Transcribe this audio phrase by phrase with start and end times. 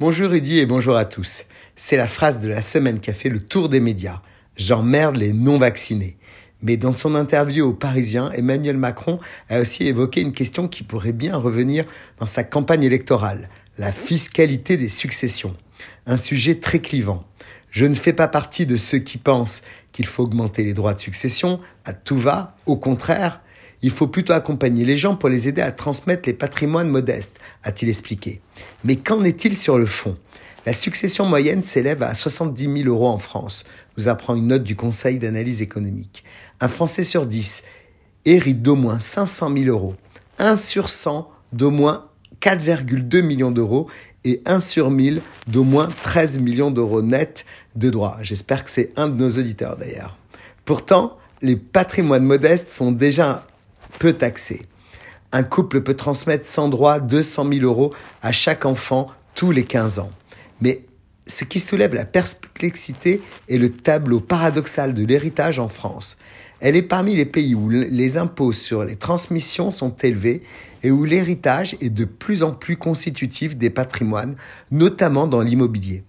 [0.00, 1.44] Bonjour Rudy et bonjour à tous.
[1.76, 4.22] C'est la phrase de la semaine qui a fait le tour des médias.
[4.56, 6.16] J'emmerde les non-vaccinés.
[6.62, 11.12] Mais dans son interview au Parisien, Emmanuel Macron a aussi évoqué une question qui pourrait
[11.12, 11.84] bien revenir
[12.18, 15.56] dans sa campagne électorale, la fiscalité des successions.
[16.06, 17.22] Un sujet très clivant.
[17.70, 21.00] Je ne fais pas partie de ceux qui pensent qu'il faut augmenter les droits de
[21.00, 22.56] succession à tout va.
[22.66, 23.42] Au contraire,
[23.82, 27.88] il faut plutôt accompagner les gens pour les aider à transmettre les patrimoines modestes, a-t-il
[27.88, 28.40] expliqué.
[28.84, 30.16] Mais qu'en est-il sur le fond?
[30.66, 33.64] La succession moyenne s'élève à 70 000 euros en France,
[33.98, 36.24] nous apprend une note du Conseil d'analyse économique.
[36.60, 37.64] Un Français sur 10
[38.24, 39.94] hérite d'au moins 500 000 euros,
[40.38, 42.08] 1 sur 100 d'au moins
[42.40, 43.88] 4,2 millions d'euros
[44.24, 47.44] et 1 sur 1000 d'au moins 13 millions d'euros nets
[47.76, 48.16] de droits.
[48.22, 50.16] J'espère que c'est un de nos auditeurs d'ailleurs.
[50.64, 53.46] Pourtant, les patrimoines modestes sont déjà
[53.98, 54.66] peu taxé.
[55.32, 59.98] Un couple peut transmettre sans droit 200 000 euros à chaque enfant tous les 15
[59.98, 60.12] ans.
[60.60, 60.84] Mais
[61.26, 66.18] ce qui soulève la perplexité est le tableau paradoxal de l'héritage en France.
[66.60, 70.42] Elle est parmi les pays où les impôts sur les transmissions sont élevés
[70.82, 74.36] et où l'héritage est de plus en plus constitutif des patrimoines,
[74.70, 76.04] notamment dans l'immobilier.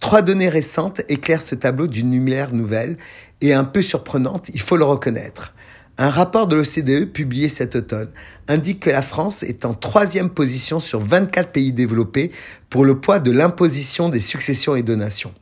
[0.00, 2.98] Trois données récentes éclairent ce tableau d'une lumière nouvelle
[3.40, 5.54] et un peu surprenante, il faut le reconnaître.
[5.96, 8.10] Un rapport de l'OCDE publié cet automne
[8.48, 12.32] indique que la France est en troisième position sur 24 pays développés
[12.68, 15.32] pour le poids de l'imposition des successions et donations.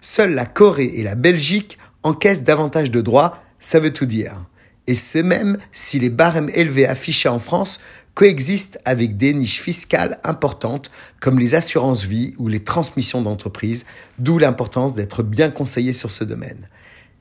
[0.00, 4.46] Seules la Corée et la Belgique encaissent davantage de droits, ça veut tout dire.
[4.86, 7.78] Et ce même si les barèmes élevés affichés en France
[8.14, 13.84] coexistent avec des niches fiscales importantes comme les assurances vie ou les transmissions d'entreprises,
[14.18, 16.70] d'où l'importance d'être bien conseillé sur ce domaine.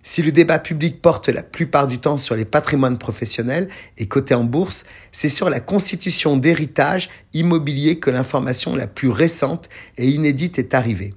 [0.10, 4.36] Si le débat public porte la plupart du temps sur les patrimoines professionnels et cotés
[4.36, 10.60] en bourse, c'est sur la constitution d'héritage immobilier que l'information la plus récente et inédite
[10.60, 11.14] est arrivée.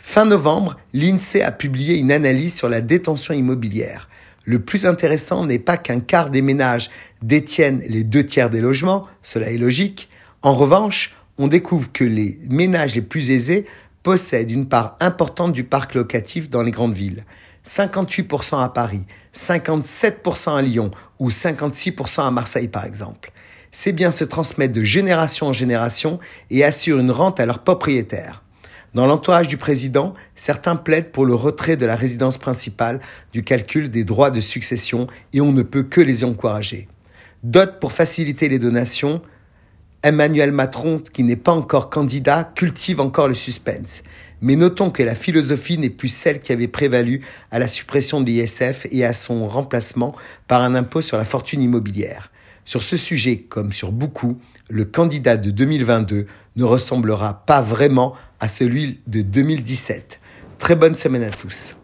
[0.00, 4.08] Fin novembre, l'INSEE a publié une analyse sur la détention immobilière.
[4.44, 6.90] Le plus intéressant n'est pas qu'un quart des ménages
[7.22, 10.08] détiennent les deux tiers des logements, cela est logique.
[10.42, 13.66] En revanche, on découvre que les ménages les plus aisés
[14.02, 17.24] possèdent une part importante du parc locatif dans les grandes villes.
[17.66, 19.04] 58% à Paris,
[19.34, 23.32] 57% à Lyon ou 56% à Marseille par exemple.
[23.70, 26.20] C'est bien se transmettre de génération en génération
[26.50, 28.44] et assure une rente à leurs propriétaires.
[28.94, 33.00] Dans l'entourage du président, certains plaident pour le retrait de la résidence principale
[33.32, 36.86] du calcul des droits de succession et on ne peut que les encourager.
[37.42, 39.20] D'autres, pour faciliter les donations,
[40.04, 44.02] Emmanuel Macron, qui n'est pas encore candidat, cultive encore le suspense.
[44.42, 48.26] Mais notons que la philosophie n'est plus celle qui avait prévalu à la suppression de
[48.26, 50.14] l'ISF et à son remplacement
[50.46, 52.30] par un impôt sur la fortune immobilière.
[52.66, 54.38] Sur ce sujet, comme sur beaucoup,
[54.68, 56.26] le candidat de 2022
[56.56, 60.20] ne ressemblera pas vraiment à celui de 2017.
[60.58, 61.76] Très bonne semaine à tous.